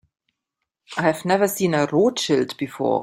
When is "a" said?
1.75-1.85